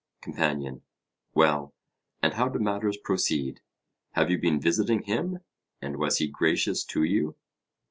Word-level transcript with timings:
COMPANION: 0.21 0.81
Well, 1.35 1.75
and 2.23 2.33
how 2.33 2.49
do 2.49 2.57
matters 2.57 2.97
proceed? 2.97 3.61
Have 4.13 4.31
you 4.31 4.39
been 4.39 4.59
visiting 4.59 5.03
him, 5.03 5.41
and 5.79 5.97
was 5.97 6.17
he 6.17 6.27
gracious 6.27 6.83
to 6.85 7.03
you? 7.03 7.35